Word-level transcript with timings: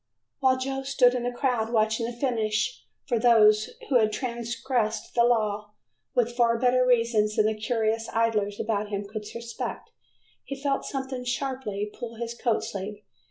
While 0.39 0.57
Joe 0.57 0.81
stood 0.81 1.13
in 1.13 1.21
the 1.21 1.31
crowd 1.31 1.71
watching 1.71 2.07
the 2.07 2.11
finish 2.11 2.87
of 3.11 3.21
those 3.21 3.69
who 3.87 3.99
had 3.99 4.11
transgressed 4.11 5.13
the 5.13 5.23
law, 5.23 5.73
with 6.15 6.35
far 6.35 6.57
better 6.57 6.83
reasons 6.83 7.35
than 7.35 7.45
the 7.45 7.53
curious 7.53 8.09
idlers 8.09 8.59
about 8.59 8.89
him 8.89 9.05
could 9.07 9.27
suspect, 9.27 9.91
he 10.43 10.59
felt 10.59 10.85
someone 10.85 11.25
sharply 11.25 11.91
pull 11.93 12.15
his 12.15 12.33
coat 12.33 12.63
sleeve. 12.63 13.03